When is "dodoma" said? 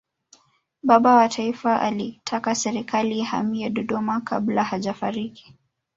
3.69-4.21